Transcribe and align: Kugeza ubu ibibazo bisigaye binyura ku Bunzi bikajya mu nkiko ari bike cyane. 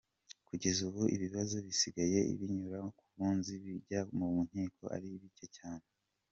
Kugeza 0.47 0.79
ubu 0.89 1.03
ibibazo 1.15 1.55
bisigaye 1.65 2.19
binyura 2.39 2.79
ku 2.97 3.03
Bunzi 3.15 3.53
bikajya 3.63 4.01
mu 4.17 4.27
nkiko 4.47 4.83
ari 4.95 5.07
bike 5.23 5.47
cyane. 5.57 5.85